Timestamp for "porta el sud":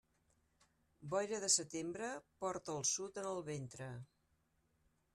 2.45-3.23